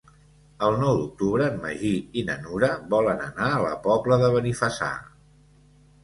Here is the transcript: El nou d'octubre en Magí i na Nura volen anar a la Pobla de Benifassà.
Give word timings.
El 0.67 0.75
nou 0.83 0.95
d'octubre 0.99 1.49
en 1.49 1.59
Magí 1.65 1.91
i 2.21 2.23
na 2.29 2.37
Nura 2.45 2.69
volen 2.93 3.21
anar 3.25 3.49
a 3.49 3.59
la 3.65 3.75
Pobla 3.83 4.17
de 4.23 4.31
Benifassà. 4.37 4.89